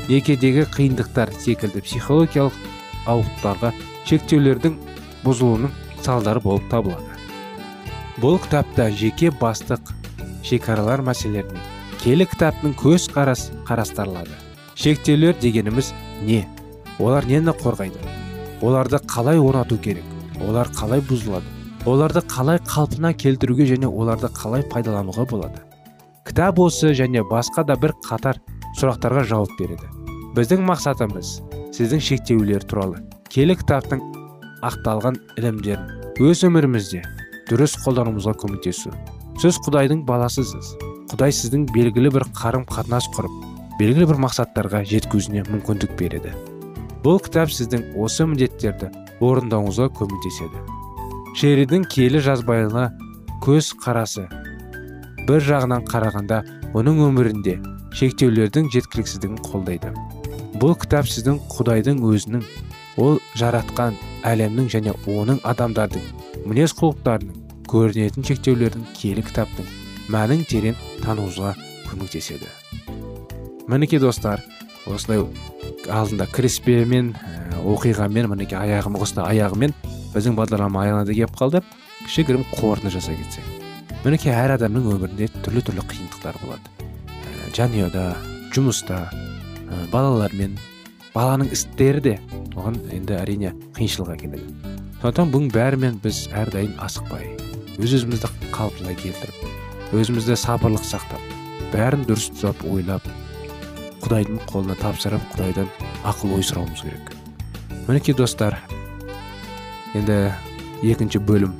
некедегі 0.08 0.64
қиындықтар 0.72 1.32
секілді 1.36 1.82
психологиялық 1.84 2.54
ауытқуларға 3.12 3.72
шектеулердің 4.08 4.76
бұзылуының 5.24 5.74
салдары 6.04 6.40
болып 6.44 6.68
табылады. 6.72 7.16
Бұл 8.22 8.38
кітапта 8.42 8.88
жеке 8.90 9.30
бастық 9.30 9.92
шекаралар 10.46 11.04
мәселелеріне 11.06 11.60
келі 12.02 12.28
кітаптың 12.30 12.76
көз 12.78 13.08
қарас 13.12 13.48
қарастырылады. 13.68 14.32
Шектеулер 14.78 15.36
дегеніміз 15.42 15.92
не? 16.22 16.44
Олар 16.98 17.26
нені 17.26 17.52
қорғайды? 17.58 17.98
Оларды 18.62 19.00
қалай 19.10 19.38
орнату 19.38 19.78
керек? 19.78 20.06
Олар 20.40 20.70
қалай 20.74 21.02
бұзылады? 21.04 21.46
Оларды 21.86 22.22
қалай 22.26 22.62
қалпына 22.62 23.12
келтіруге 23.14 23.66
және 23.66 23.90
оларды 23.90 24.30
қалай 24.34 24.64
пайдалануға 24.70 25.26
болады? 25.30 25.62
Кітап 26.26 26.58
осы 26.62 26.94
және 26.94 27.22
басқа 27.26 27.66
да 27.66 27.76
бір 27.76 27.94
қатар 28.06 28.40
сұрақтарға 28.78 29.24
жауап 29.26 29.54
береді. 29.58 29.97
Біздің 30.36 30.64
мақсатымыз 30.68 31.38
сіздің 31.76 32.02
шектеулер 32.04 32.64
туралы 32.68 33.00
келі 33.32 33.56
кітаптың 33.60 34.02
ақталған 34.66 35.16
ілімдерін 35.38 36.24
өз 36.28 36.42
өмірімізде 36.48 37.04
дұрыс 37.48 37.76
қолдануымызға 37.84 38.34
көмектесу. 38.42 38.92
Сіз 39.38 39.60
құдайдың 39.64 40.02
баласысыз. 40.08 40.72
Құдай 41.08 41.32
сіздің 41.32 41.68
белгілі 41.72 42.10
бір 42.16 42.26
қарым 42.36 42.66
қатынас 42.68 43.06
құрып 43.14 43.78
белгілі 43.78 44.08
бір 44.10 44.18
мақсаттарға 44.26 44.82
жеткізуіне 44.90 45.44
мүмкіндік 45.46 45.94
береді. 46.00 46.34
Бұл 47.04 47.20
кітап 47.22 47.52
сіздің 47.54 47.94
осы 48.02 48.26
міндеттерді 48.26 48.90
орындауыңызға 49.22 49.88
көмектеседі. 49.96 50.60
Шеридің 51.38 51.86
келі 51.94 52.20
жазбайлы 52.26 52.88
көз 53.46 53.70
қарасы 53.84 54.26
бір 55.28 55.44
жағынан 55.48 55.86
қарағанда 55.88 56.42
оның 56.74 57.04
өмірінде 57.06 57.56
шектеулердің 57.96 58.68
жеткіліксіздігін 58.74 59.38
қолдайды. 59.46 59.94
Бұл 60.58 60.74
кітап 60.74 61.06
сіздің 61.06 61.36
құдайдың 61.52 62.00
өзінің 62.02 62.40
ол 62.98 63.20
жаратқан 63.38 63.94
әлемнің 64.26 64.70
және 64.72 64.94
оның 65.06 65.38
адамдардың 65.46 66.02
мінез 66.50 66.72
құлықтарының 66.78 67.44
көрінетін 67.70 68.26
шектеулердің 68.26 68.88
киелі 68.96 69.22
кітаптың 69.28 69.68
мәнін 70.10 70.42
терең 70.50 70.74
тануыңызға 71.04 71.52
көмектеседі. 71.90 72.48
Мінекей 73.70 74.02
достар 74.02 74.42
осылай 74.88 75.22
алдында 75.86 76.26
кіріспемен 76.32 77.12
ә, 77.14 77.60
оқиғамен 77.62 78.30
мінекей 78.32 78.58
аяғым 78.58 78.98
осылай 78.98 79.36
аяғымен 79.36 79.76
біздің 80.14 80.38
бағдарлама 80.40 80.86
аяғына 80.86 81.06
да 81.06 81.14
келіп 81.14 81.38
қалды. 81.38 81.62
Кішігірім 82.08 82.46
қорытынды 82.56 82.96
жасай 82.96 83.18
кетсек. 83.20 83.46
Мінекей 84.02 84.32
әр 84.32 84.56
адамның 84.56 84.90
өмірінде 84.96 85.30
түрлі 85.44 85.62
түрлі 85.68 85.86
қиындықтар 85.92 86.42
болады. 86.42 86.76
Ә, 87.06 87.50
жанұяда 87.54 88.10
жұмыста 88.56 89.04
ә, 89.68 89.84
балалармен 89.92 90.56
баланың 91.14 91.52
істері 91.52 92.02
де 92.04 92.16
оған 92.54 92.80
енді 92.94 93.16
әрине 93.18 93.54
қиыншылық 93.76 94.14
әкеледі. 94.16 94.48
Сондықтан 94.98 95.30
бұның 95.34 95.52
бәрімен 95.54 96.00
біз 96.02 96.24
әрдайым 96.34 96.74
асықпай 96.82 97.30
өз 97.78 97.92
өзімізді 98.00 98.32
қалпына 98.50 98.96
келтіріп 98.98 99.94
өзімізді 99.94 100.34
сабырлық 100.42 100.82
сақтап 100.84 101.22
бәрін 101.72 102.02
дұрыс 102.08 102.32
тұтап 102.34 102.64
ойлап 102.66 103.06
құдайдың 104.02 104.40
қолына 104.50 104.74
тапсырып 104.80 105.22
құдайдан 105.34 105.70
ақыл 106.08 106.34
ой 106.36 106.44
сұрауымыз 106.46 106.82
керек. 106.82 107.12
Мінекей 107.86 108.16
достар 108.18 108.58
енді 109.94 110.32
екінші 110.82 111.22
бөлім 111.28 111.54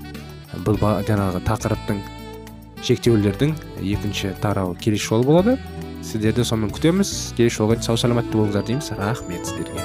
бұл 0.67 0.79
жаңағы 0.83 1.43
тақырыптың 1.47 2.03
шектеулердің 2.85 3.55
екінші 3.83 4.35
тарауы 4.43 4.77
келесі 4.83 5.11
жолы 5.11 5.27
болады. 5.29 5.59
Сіздерді 6.03 6.45
сонымен 6.45 6.73
күтеміз. 6.75 7.33
Келесі 7.37 7.61
жолға 7.61 7.81
сау 7.83 7.97
саламатты 8.01 8.35
болыңыздар 8.37 8.65
дейміз. 8.69 8.93
Рахмет 8.99 9.47
сіздерге. 9.47 9.83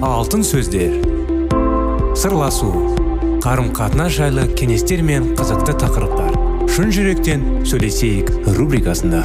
Алтын 0.00 0.44
сөздер. 0.46 0.98
Сырласу. 2.16 2.70
Қарым 3.40 3.70
қатынас 3.72 4.12
жайлы 4.18 4.44
кеңестер 4.52 5.00
мен 5.02 5.32
қызықты 5.38 5.74
тақырыптар. 5.80 6.36
Шын 6.70 6.92
жүректен 6.94 7.64
сөйлесейік 7.66 8.30
рубрикасында. 8.58 9.24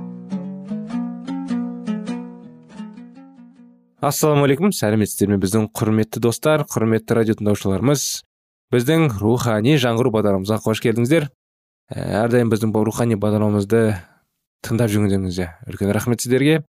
Ассалаумағалейкум 4.01 4.71
сәлеметсіздер 4.73 5.29
ме 5.29 5.37
біздің 5.37 5.67
құрметті 5.77 6.21
достар 6.25 6.63
құрметті 6.65 7.13
радио 7.19 7.35
тыңдаушыларымыз. 7.37 8.05
Біздің 8.73 9.03
рухани 9.21 9.75
жаңғыру 9.77 10.09
бағдарламамызға 10.15 10.57
қош 10.63 10.79
келдіңіздер. 10.81 11.27
Ә, 11.93 12.05
әрдайым 12.23 12.49
біздің 12.49 12.71
бұл 12.73 12.87
рухани 12.87 13.13
бағдарламамызды 13.21 13.81
тыңдап 14.65 14.89
жүргендеріңізге 14.89 15.47
үлкен 15.69 15.93
рахмет 15.93 16.23
сіздерге. 16.25 16.63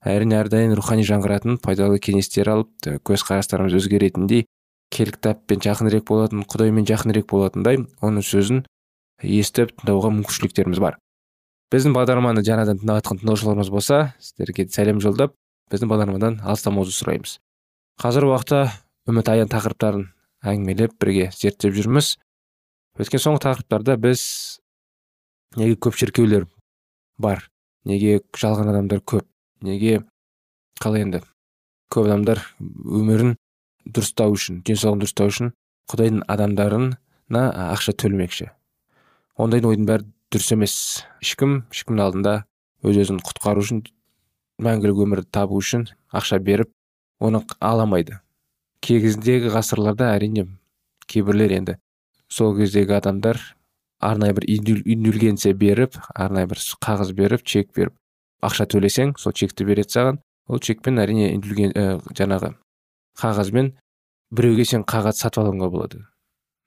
Әрине 0.00 0.38
әрдайым 0.38 0.72
рухани 0.78 1.04
жаңғыратын 1.04 1.58
пайдалы 1.60 1.98
кеңестер 2.00 2.48
алып 2.54 2.88
көз 3.04 3.24
қарастарымыз 3.26 3.76
өзгеретіндей 3.76 4.46
кел 4.88 5.12
кітаппен 5.12 5.60
жақынырек 5.60 6.06
болатын 6.08 6.46
құдаймен 6.48 6.86
жақынырек 6.88 7.28
болатындай 7.28 7.82
оның 8.00 8.24
сөзін 8.24 8.62
естіп 9.20 9.74
тыңдауға 9.82 10.14
мүмкіншіліктеріміз 10.22 10.80
бар. 10.80 10.96
Біздің 11.74 11.92
бағдарламаны 11.98 12.46
жаңадан 12.46 12.80
тыңдап 12.80 13.02
жатқан 13.02 13.20
тыңдаушыларымыз 13.20 13.72
болса 13.74 14.00
сіздерге 14.22 14.68
сәлем 14.72 15.02
жолдап 15.04 15.34
біздің 15.72 15.90
бағдарламадан 15.90 16.40
алыстамауды 16.44 16.94
сұраймыз. 16.94 17.38
Қазір 18.00 18.28
уақытта 18.28 18.62
үміт 19.08 19.28
аян 19.32 19.50
тақырыптарын 19.52 20.06
әңгімелеп 20.44 20.94
бірге 21.00 21.30
зерттеп 21.34 21.74
жүрміз. 21.76 22.16
Өткен 22.98 23.22
соңғы 23.22 23.44
тақырыптарда 23.46 23.96
біз 24.00 24.22
неге 25.56 25.78
көп 25.80 25.98
шіркеулер 25.98 26.46
бар 27.18 27.44
неге 27.88 28.20
жалған 28.36 28.72
адамдар 28.72 29.00
көп 29.00 29.26
неге 29.64 30.02
қалай 30.82 31.06
енді 31.06 31.22
көп 31.92 32.08
адамдар 32.08 32.42
өмірін 32.60 33.36
дұрыстау 33.88 34.36
үшін 34.36 34.62
денсаулығын 34.66 35.02
дұрыстау 35.02 35.32
үшін 35.32 35.52
құдайдың 35.88 36.22
адамдарына 36.28 37.44
ақша 37.72 37.94
төлемекші. 37.96 38.50
Ондайдың 39.40 39.72
ойдың 39.72 39.88
бәрі 39.88 40.08
дұрыс 40.34 40.52
емес. 40.52 40.74
Ешкім 41.24 41.62
ешкімнің 41.72 42.04
алдында 42.04 42.34
өз 42.84 43.00
өзін 43.04 43.22
құтқару 43.24 43.64
үшін 43.64 43.82
мәңгілік 44.62 45.02
өмірді 45.04 45.30
табу 45.32 45.58
үшін 45.60 45.86
ақша 46.10 46.38
беріп 46.42 46.70
оны 47.20 47.42
аламайды. 47.60 48.20
Кей 48.82 49.00
кездегі 49.02 49.52
ғасырларда 49.54 50.12
әрине 50.14 50.46
кейбірлер 51.06 51.54
енді 51.58 51.76
сол 52.28 52.56
кездегі 52.56 52.98
адамдар 52.98 53.40
арнайы 54.00 54.34
бір 54.36 54.46
индульгенция 54.48 55.54
беріп 55.54 55.98
арнайы 56.14 56.50
бір 56.50 56.62
қағаз 56.84 57.12
беріп 57.14 57.44
чек 57.44 57.72
беріп 57.76 57.94
ақша 58.42 58.66
төлесең 58.70 59.16
сол 59.18 59.32
чекті 59.32 59.66
береді 59.66 59.94
саған. 59.94 60.20
Ол 60.48 60.62
чекпен 60.64 60.96
әрине 60.96 61.34
индульген 61.34 61.74
ә, 61.76 61.98
жаңағы 62.16 62.54
қағазбен 63.20 63.74
біреуге 64.32 64.64
сен 64.64 64.84
қағаз 64.88 65.20
сатып 65.20 65.42
алуға 65.44 65.68
болады. 65.68 66.04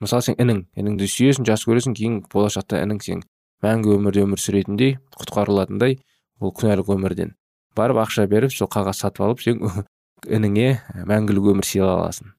Мысалы 0.02 0.28
сен 0.28 0.38
інің 0.38 0.66
ініңді 0.78 1.08
сүйесің 1.10 1.48
жақсы 1.50 1.70
көресің 1.70 1.96
кейін 1.98 2.20
болашақта 2.30 2.84
інің 2.86 3.02
сен 3.02 3.24
мәңгі 3.66 3.96
өмірде 3.96 4.26
өмір 4.28 4.42
сүретіндей 4.42 4.98
құтқарылатындай 5.18 5.98
ол 6.40 6.54
күнәлік 6.54 6.94
өмірден. 6.94 7.34
Барып 7.78 8.02
ақша 8.04 8.28
беріп 8.32 8.54
сол 8.54 8.70
қағаз 8.72 9.04
сатып 9.04 9.26
алып 9.26 9.42
сен 9.44 9.62
ініңе 10.38 10.68
мәңгілік 11.10 11.52
өмір 11.54 11.68
сыйлай 11.68 11.96
аласың. 11.96 12.34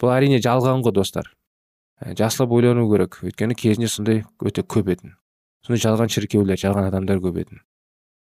Бұл 0.00 0.12
әрине 0.14 0.40
жалған 0.42 0.82
ғой 0.84 0.94
достар. 0.94 1.30
Ә, 2.02 2.14
жақсылап 2.18 2.52
ойлану 2.52 2.88
керек. 2.90 3.20
Өйткені 3.22 3.54
кезінде 3.54 3.88
сондай 3.88 4.24
өте 4.42 4.64
көп 4.66 4.90
етін. 4.94 5.14
Сондай 5.64 5.82
жалған 5.84 6.10
шіркеулер 6.10 6.58
жалған 6.58 6.90
адамдар 6.90 7.22
көп 7.22 7.38
етін. 7.44 7.62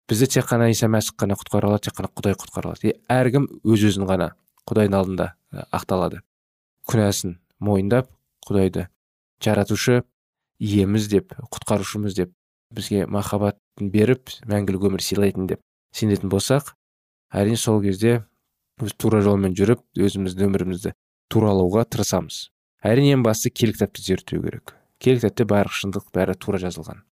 Бізді 0.10 0.28
тек 0.34 0.50
қана 0.50 0.72
иса 0.72 0.90
мәсіх 0.92 1.16
қана 1.22 1.38
құтқара 1.40 1.70
алады 1.70 1.88
тек 1.88 1.96
қана 2.00 2.10
құдай 2.12 2.36
құтқара 2.36 2.74
алады. 2.74 2.96
Әркім 3.08 3.48
өз 3.64 3.86
өзін 3.92 4.08
ғана 4.10 4.32
құдайдың 4.68 4.98
алдында 4.98 5.30
ақталады. 5.72 6.24
Күнәсін 6.90 7.38
мойындап 7.62 8.10
құдайды 8.48 8.88
жаратушы 9.44 10.02
иеміз 10.60 11.08
деп 11.12 11.36
құтқарушымыз 11.54 12.18
деп 12.18 12.34
бізге 12.76 13.06
махаббатын 13.08 13.92
беріп 13.94 14.34
мәңгілік 14.50 14.90
өмір 14.90 15.06
сыйлайтын 15.06 15.48
деп. 15.54 15.62
Сенетін 15.96 16.32
болсақ 16.32 16.74
әрине 17.32 17.60
сол 17.60 17.82
кезде 17.84 18.22
біз 18.82 18.96
тура 18.98 19.22
жолмен 19.22 19.56
жүріп 19.58 19.84
өзіміздің 19.98 20.50
өмірімізді 20.50 20.94
туралауға 21.32 21.86
тырысамыз. 21.92 22.50
Әрине 22.84 23.16
ең 23.16 23.24
бастысы 23.26 23.54
киелі 23.54 23.78
кітапты 23.78 24.04
зерттеу 24.04 24.42
керек. 24.44 24.76
Киелі 25.00 25.22
кітапта 25.22 25.46
барлық 25.48 25.78
шындық 25.78 26.10
бәрі 26.16 26.36
тура 26.36 26.60
жазылған. 26.62 27.04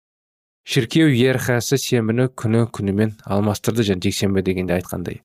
Шіркеу 0.69 1.09
иерархиясы 1.13 1.79
сенбіні 1.81 2.27
күні 2.37 2.65
күнімен 2.73 3.15
алмастырды 3.25 3.85
және 3.87 4.03
жексенбі 4.05 4.43
дегенде 4.45 4.75
айтқандай. 4.75 5.21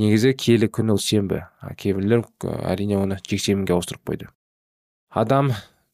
Негізі 0.00 0.32
киелі 0.34 0.70
күн 0.72 0.94
ол 0.94 0.98
сенбі. 1.02 1.42
Кейбіреулер 1.76 2.24
әрине 2.64 2.96
оны 2.98 3.18
жексенбіге 3.26 3.76
ауыстырып 3.76 4.02
қойды. 4.08 4.30
Адам 5.10 5.52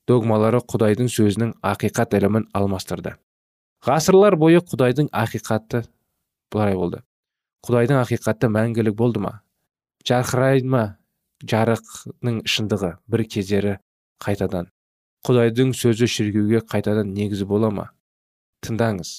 догмалары 0.08 0.60
құдайдың 0.62 1.10
сөзінің 1.10 1.54
ақиқат 1.66 2.14
ілімін 2.16 2.46
алмастырды. 2.54 3.16
Ғасырлар 3.84 4.36
бойы 4.38 4.62
құдайдың 4.62 5.10
ақиқаты 5.12 5.82
былай 6.52 6.76
болды 6.78 7.02
құдайдың 7.66 8.00
ақиқаты 8.02 8.50
мәңгілік 8.54 8.96
болды 8.98 9.22
ма 9.24 9.32
жарқырайды 10.08 10.70
ма 10.74 10.84
жарықтың 11.52 12.42
шындығы 12.54 12.92
бір 13.12 13.24
кездері 13.34 13.76
қайтадан 14.22 14.70
құдайдың 15.26 15.72
сөзі 15.76 16.08
шіркеуге 16.16 16.62
қайтадан 16.72 17.12
негізі 17.16 17.48
бола 17.50 17.72
ма 17.74 17.88
тыңдаңыз 18.66 19.12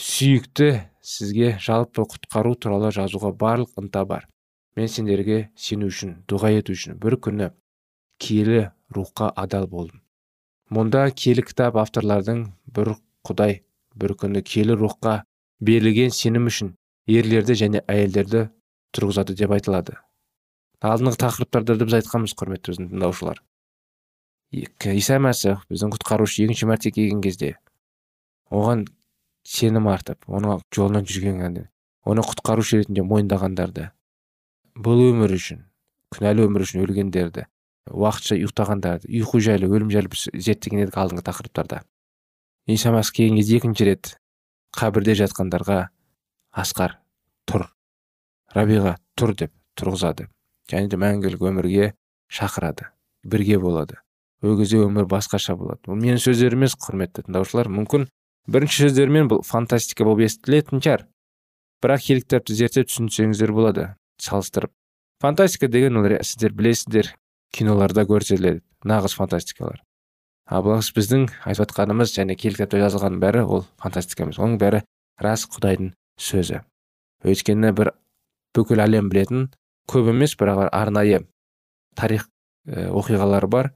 сүйікті 0.00 0.68
сізге 1.04 1.56
жалпы 1.60 2.06
құтқару 2.14 2.54
туралы 2.56 2.92
жазуға 2.96 3.32
барлық 3.36 3.76
ынта 3.82 4.04
бар 4.08 4.28
мен 4.76 4.88
сендерге 4.88 5.50
сену 5.56 5.90
үшін 5.92 6.22
дұға 6.30 6.54
ету 6.58 6.72
үшін 6.76 6.96
бір 7.02 7.18
күні 7.26 7.50
киелі 8.22 8.70
рухқа 8.96 9.28
адал 9.44 9.68
болдым 9.68 10.00
мұнда 10.72 11.04
киелі 11.12 11.44
кітап 11.44 11.76
авторлардың 11.82 12.46
бір 12.78 12.94
құдай 13.28 13.60
бір 13.94 14.16
күні 14.22 14.42
киелі 14.48 14.78
рухқа 14.80 15.18
берілген 15.62 16.10
сенім 16.14 16.48
үшін 16.50 16.74
ерлерді 17.06 17.56
және 17.58 17.82
әйелдерді 17.90 18.48
тұрғызады 18.96 19.36
деп 19.38 19.54
айтылады. 19.54 19.96
Алдыңғы 20.82 21.20
тақырыптарда 21.22 21.78
біз 21.84 21.98
айтқанбыз 22.00 22.34
құрметті 22.38 22.74
біздің 22.74 22.88
тыңдаушылар. 22.90 23.38
Иса 24.52 25.18
мәсіх 25.22 25.62
біздің 25.70 25.94
құтқарушы 25.94 26.42
екінші 26.44 26.68
мәрте 26.68 26.90
келген 26.92 27.22
кезде 27.24 27.54
оған 28.52 28.84
сенім 29.48 29.88
артып 29.88 30.26
оның 30.28 30.60
жолынан 30.74 31.06
жүрген 31.08 31.62
оны 32.04 32.24
құтқарушы 32.26 32.82
ретінде 32.82 33.04
мойындағандарды 33.06 33.88
бұл 34.76 35.00
өмір 35.06 35.36
үшін 35.38 35.62
күнәлі 36.12 36.46
өмір 36.48 36.66
үшін 36.66 36.82
өлгендерді 36.84 37.46
уақытша 37.90 38.36
ұйықтағандарды 38.38 39.10
ұйқы 39.22 39.40
жайлы 39.46 39.70
өлім 39.70 39.90
жайлы 39.94 40.10
біз 40.12 40.26
зерттеген 40.34 40.84
едік 40.84 40.98
алдыңғы 40.98 41.24
тақырыптарда. 41.26 41.82
Иса 42.70 42.92
мәсіх 42.94 43.16
келген 43.16 43.38
кезде 43.40 43.58
екінші 43.58 43.88
рет 43.88 44.12
қабірде 44.76 45.14
жатқандарға 45.20 45.78
асқар 46.52 46.98
тұр 47.48 47.68
рабиға 48.54 48.96
тұр 49.18 49.34
деп 49.36 49.52
тұрғызады. 49.78 50.28
Және 50.70 50.88
де 50.88 50.98
мәңгілік 51.00 51.42
өмірге 51.42 51.92
шақырады 52.32 52.88
бірге 53.24 53.58
болады. 53.60 53.98
Ол 54.42 54.56
кезде 54.58 54.80
өмір 54.82 55.06
басқаша 55.10 55.54
болады. 55.56 55.80
Бұл 55.86 55.98
менің 56.00 56.20
сөздерім 56.22 56.62
емес 56.62 56.76
құрметті 56.80 57.26
тыңдаушылар. 57.26 57.70
Мүмкін 57.70 58.08
бірінші 58.50 58.88
сөздермен 58.88 59.30
бұл 59.30 59.42
фантастика 59.46 60.06
болып 60.06 60.26
естілетін 60.26 60.82
шығар. 60.82 61.06
Бірақ 61.82 62.06
киелі 62.06 62.24
кітапты 62.24 62.56
зерттеп 62.58 62.90
түсінсеңіздер 62.90 63.52
болады. 63.54 63.88
Салыстырып. 64.22 64.72
Фантастика 65.22 65.68
деген 65.68 65.98
ол 65.98 66.08
сіздер 66.22 66.54
білесіздер 66.58 67.14
киноларда 67.54 68.06
көрсетіледі. 68.06 68.62
Нағыз 68.84 69.14
фантастикалар. 69.14 69.82
Ал 70.46 70.64
біздің 70.66 71.28
айтып 71.44 71.62
жатқанымыз 71.62 72.14
және 72.16 72.36
киелі 72.36 72.58
кітапта 72.58 72.80
жазылғанның 72.82 73.20
бәрі 73.22 73.44
ол 73.46 73.64
фантастика 73.80 74.24
емес 74.24 74.38
оның 74.38 74.58
бәрі 74.58 74.82
рас 75.22 75.46
құдайдың 75.46 75.92
сөзі. 76.18 76.62
Өйткені 77.22 77.72
бір 77.72 77.92
бүкіл 78.56 78.82
әлем 78.82 79.08
білетін 79.12 79.50
көп 79.88 80.10
емес 80.12 80.34
бірақ 80.36 80.68
арнайы 80.72 81.22
тарих 81.94 82.26
оқиғалары 82.66 83.48
бар. 83.48 83.72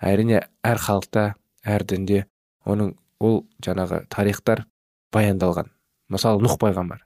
Әрине 0.00 0.42
әр 0.64 0.80
халықта 0.80 1.34
әр 1.64 1.84
дінде 1.84 2.26
оның 2.64 2.94
ол 3.20 3.44
жаңағы 3.64 4.04
тарихтар 4.12 4.66
баяндалған. 5.12 5.70
Мысалы 6.12 6.42
нұх 6.44 6.58
пайғамбар. 6.60 7.00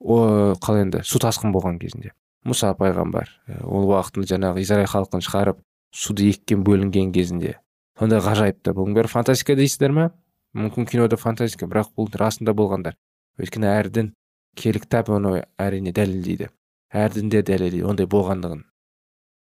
О 0.00 0.54
қалай 0.60 0.84
енді 0.84 1.00
су 1.04 1.20
тасқын 1.22 1.52
болған 1.54 1.78
кезінде. 1.80 2.12
Мұса 2.44 2.74
пайғамбар 2.76 3.30
ол 3.64 3.88
уақытында 3.88 4.34
жаңағы 4.34 4.64
израиль 4.64 4.90
халқын 4.90 5.24
шығарып 5.24 5.62
суды 5.94 6.28
екіге 6.28 6.60
бөлінген 6.60 7.12
кезінде. 7.14 7.56
Сондай 7.98 8.22
ғажайыпты 8.24 8.74
бұның 8.76 8.98
бәрі 8.98 9.12
фантастика 9.12 9.56
дейсіздер 9.58 9.94
ме? 9.94 10.10
Мүмкін 10.54 10.86
кинода 10.90 11.18
фантастика 11.18 11.66
бірақ 11.70 11.94
бұл 11.98 12.10
расында 12.14 12.54
болғандар. 12.54 12.94
Өйткені 13.40 13.70
әр 13.70 13.90
дін 13.90 14.12
киелі 14.54 14.82
кітап 14.84 15.10
оны 15.10 15.40
әрине 15.58 15.92
дәлелдейді. 15.94 16.50
Әр 16.94 17.10
дінде 17.14 17.42
дәлелдейді 17.42 17.88
ондай 17.90 18.06
болғандығын. 18.06 18.62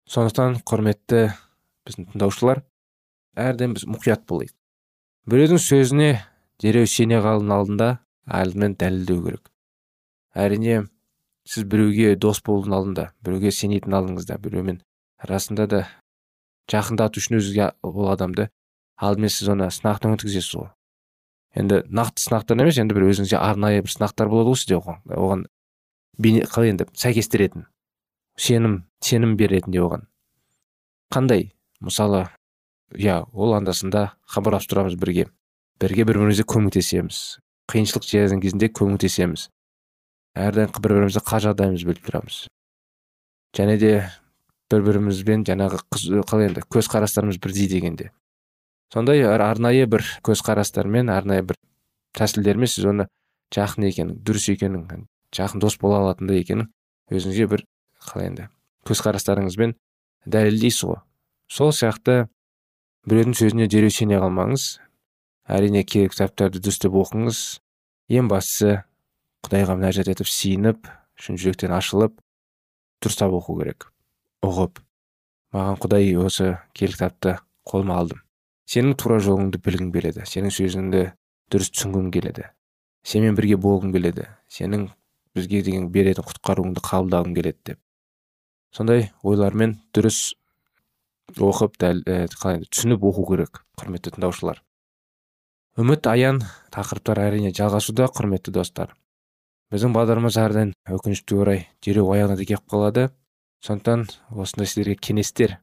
Сондықтан 0.10 0.62
құрметті 0.66 1.22
біздің 1.86 2.10
тыңдаушылар 2.14 2.64
әрдайым 3.38 3.76
біз 3.78 3.86
мұқият 3.90 4.26
болайық. 4.30 4.54
Біреудің 5.30 5.62
сөзіне 5.62 6.10
дереу 6.64 6.88
сене 6.90 7.20
қалың 7.22 7.52
алдында 7.54 7.90
алдымен 8.26 8.78
дәлелдеу 8.80 9.22
керек. 9.26 9.52
Әрине 10.34 10.88
сіз 11.48 11.68
біреуге 11.70 12.16
дос 12.16 12.42
болудың 12.46 12.76
алдында 12.78 13.10
біреуге 13.24 13.52
сенетін 13.52 13.98
алдыңызда 14.00 14.40
біреумен 14.44 14.82
расында 15.30 15.68
да 15.68 15.82
жақындату 16.72 17.22
үшін 17.22 17.40
өзіңізге 17.40 17.70
ол 17.88 18.10
адамды 18.12 18.50
алдымен 18.98 19.32
сіз 19.32 19.54
оны 19.54 19.70
сынақтан 19.72 20.18
өткізесіз 20.18 20.58
ғой. 20.58 20.70
Енді 21.58 21.82
нақты 21.90 22.24
сынақтан 22.26 22.62
емес 22.64 22.78
енді 22.82 22.98
бір 22.98 23.08
өзіңізде 23.12 23.40
арнайы 23.40 23.86
бір 23.86 23.94
сынақтар 23.94 24.30
болады 24.32 24.52
ғой 24.52 24.60
сізде 24.60 24.78
оған. 24.78 25.02
Оған 25.08 25.46
бейне 26.18 26.46
қалай 26.50 26.74
енді 26.74 26.90
сәйкестіретін 26.98 27.68
сенім 28.38 28.84
сенім 29.02 29.36
беретін 29.38 29.78
оған. 29.82 30.08
Қандай? 31.14 31.52
Мысалы 31.80 32.28
иә 32.94 33.24
ол 33.34 33.54
андасында 33.58 34.14
хабарласып 34.28 34.74
тұрамыз 34.74 34.98
бірге. 35.00 35.28
Бірге 35.82 36.06
бір 36.06 36.22
бірімізге 36.22 36.46
көмектесеміз. 36.50 37.40
Қиыншылық 37.70 38.06
жазған 38.08 38.42
кезінде 38.42 38.70
көмектесеміз. 38.74 39.50
Әрдайым 40.38 40.74
бір 40.78 40.94
бірімізді 40.94 41.24
қал 41.26 41.44
жағдайымызды 41.44 41.90
біліп 41.92 42.08
тұрамыз. 42.08 42.46
Және 43.58 43.78
де 43.82 43.92
бір 44.72 44.84
бірімізбен 44.84 45.46
жаңағы 45.48 45.80
қалай 46.28 46.50
енді 46.50 46.64
көзқарастарымыз 46.74 47.40
бірдей 47.44 47.70
дегенде. 47.72 48.12
Сондай 48.94 49.24
арнайы 49.24 49.86
бір 49.88 50.04
көзқарастармен 50.28 51.12
арнайы 51.12 51.46
бір 51.48 51.60
тәсілдермен 52.18 52.72
сіз 52.72 52.88
оны 52.92 53.08
жақын 53.56 53.88
екенін 53.90 54.18
дұрыс 54.28 54.50
екенін 54.54 55.08
жақын 55.36 55.64
дос 55.64 55.78
бола 55.80 56.02
алатындай 56.04 56.42
екенін 56.44 56.70
өзіңізге 57.12 57.48
бір 57.52 57.64
қалай 58.10 58.32
енді 58.32 58.50
көзқарастарыңызбен 58.88 59.76
дәлелдейсіз 60.28 60.88
ғой. 60.88 61.00
Сол 61.48 61.72
сияқты 61.72 62.28
біреудің 63.08 63.36
сөзіне 63.40 63.68
дереу 63.72 63.92
сене 63.92 64.20
қалмаңыз 64.20 64.68
әрине 65.48 65.84
керек 65.88 66.16
кітаптарды 66.16 66.60
дұрыстап 66.60 66.96
оқыңыз 67.00 67.42
ең 68.12 68.32
бастысы 68.32 68.82
құдайға 69.48 69.78
мінәжат 69.80 70.12
етіп 70.12 70.28
сиініп 70.32 70.90
шын 71.20 71.40
жүректен 71.40 71.76
ашылып 71.76 72.18
дұрыстап 73.04 73.36
оқу 73.40 73.60
керек. 73.62 73.92
Ұғып 74.48 74.84
маған 75.56 75.82
құдай 75.84 76.14
осы 76.24 76.54
киелі 76.74 76.98
кітапты 76.98 77.38
қолыма 77.68 78.02
алдым. 78.02 78.22
Сенің 78.68 78.98
тура 79.00 79.22
жолыңды 79.24 79.62
білгім 79.64 79.94
келеді 79.96 80.28
сенің 80.28 80.54
сөзіңді 80.58 81.04
дұрыс 81.52 81.72
түсінгім 81.72 82.12
келеді 82.12 82.50
сенімен 83.08 83.38
бірге 83.38 83.56
болғым 83.64 83.94
келеді 83.96 84.28
сенің 84.52 84.90
бізге 85.38 85.62
деген 85.64 85.88
беретін 85.94 86.26
құтқаруыңды 86.28 86.84
қабылдағым 86.84 87.36
келеді 87.38 87.72
деп. 87.72 87.80
Сондай 88.76 89.12
ойлармен 89.24 89.78
дұрыс 89.96 90.34
оқып 91.32 91.78
дәл 91.80 92.04
қалай 92.36 92.66
түсініп 92.68 93.06
оқу 93.08 93.24
керек 93.30 93.62
құрметті 93.80 94.16
тыңдаушылар. 94.18 94.60
Үміт 95.80 96.10
аян 96.10 96.42
тақырыптар 96.74 97.22
әрине 97.22 97.54
жалғасуда 97.56 98.10
құрметті 98.12 98.52
достар. 98.56 98.96
Біздің 99.72 99.94
бағдарламамыз 99.96 100.40
әрдайым 100.42 100.74
өкінішке 100.98 101.38
орай 101.38 101.66
дереу 101.86 102.10
аяғына 102.12 102.40
да 102.40 102.48
келіп 102.50 102.68
қалады. 102.72 103.10
Сондықтан 103.66 104.08
осындай 104.32 104.68
сіздерге 104.70 104.98
кеңестер 105.02 105.58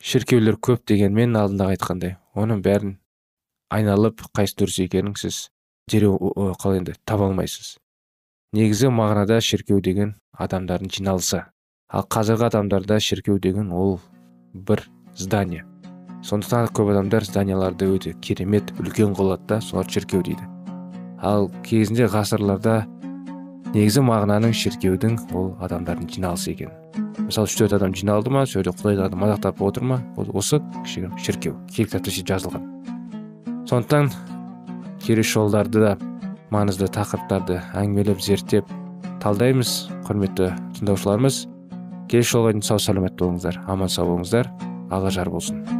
шіркеулер 0.00 0.58
көп 0.60 0.84
дегенмен 0.88 1.36
алдындағы 1.36 1.76
айтқандай 1.76 2.16
оның 2.34 2.60
бәрін 2.64 2.98
айналып 3.70 4.22
қайсы 4.36 4.58
дұрыс 4.58 4.80
екенін 4.84 5.14
сіз 5.18 5.48
дереу 5.90 6.16
қалай 6.60 6.80
енді 6.80 6.94
таба 7.04 7.28
алмайсыз. 7.30 7.78
Негізі 8.52 8.90
мағынада 8.90 9.40
шіркеу 9.44 9.80
деген 9.80 10.14
адамдардың 10.34 10.90
жиналысы. 10.90 11.44
Ал 11.90 12.06
қазіргі 12.10 12.48
адамдарда 12.48 12.98
шіркеу 13.00 13.38
деген 13.38 13.70
ол 13.72 14.00
бір 14.54 14.82
здание. 15.16 15.64
Сондықтан 16.26 16.70
көп 16.74 16.90
адамдар 16.92 17.24
зданияларды 17.24 17.86
өте 17.94 18.14
керемет 18.20 18.72
үлкен 18.78 19.14
қылады 19.14 19.46
да 19.46 19.60
солар 19.60 19.88
шіркеу 19.90 20.22
дейді. 20.22 20.46
Ал 21.18 21.50
кезінде 21.64 22.06
ғасырларда 22.10 22.84
негізі 23.74 24.02
мағынаның 24.02 24.54
шіркеудің 24.56 25.16
ол 25.36 25.52
адамдардың 25.62 26.08
жиналысы 26.10 26.50
екен. 26.54 26.72
Мысалы 27.22 27.46
үш 27.46 27.54
төрт 27.58 27.76
адам 27.76 27.94
жиналды 27.94 28.32
ма 28.34 28.42
сол 28.46 28.64
жерде 28.64 28.74
құдайды 28.74 29.18
мадақтап 29.18 29.62
отыр 29.62 29.86
ма 29.86 30.00
осы 30.16 30.58
кішігірім 30.82 31.14
шіркеу 31.18 31.54
киелі 31.70 31.90
кітапта 31.92 32.10
жазылған. 32.10 32.66
Сондықтан 33.70 34.10
келесі 35.04 35.36
жолдарды 35.36 35.84
да 35.84 35.96
маңызды 36.50 36.90
тақырыптарды 36.90 37.60
әңгімелеп 37.78 38.22
зерттеп 38.24 38.66
талдаймыз 39.22 39.90
құрметті 40.08 40.50
тыңдаушыларымыз. 40.80 41.44
Келесі 42.10 42.34
жолға 42.34 42.56
дейін 42.56 42.66
сау 42.66 42.82
саламат 42.82 43.14
болыңыздар 43.20 43.62
аман 43.70 43.92
сау 43.92 44.10
болыңыздар. 44.10 44.50
Алла 44.90 45.14
жар 45.14 45.30
болсын. 45.30 45.79